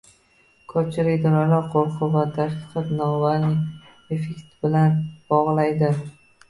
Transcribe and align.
Ko'pchilik 0.71 1.19
dronlar 1.25 1.67
qo'rquv 1.75 2.09
va 2.17 2.25
taqiqni 2.39 2.99
Navalniy 3.03 4.19
effekti 4.19 4.61
bilan 4.67 5.01
bog'laydi 5.35 5.95